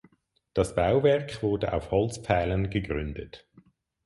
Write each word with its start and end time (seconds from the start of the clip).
Das 0.55 0.73
Bauwerk 0.73 1.43
wurde 1.43 1.73
auf 1.73 1.91
Holzpfählen 1.91 2.71
gegründet. 2.71 3.47